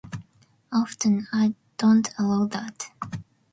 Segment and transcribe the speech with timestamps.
[0.73, 2.87] Often I don't allow that.